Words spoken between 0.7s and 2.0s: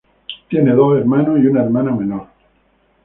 dos hermanos, y una hermana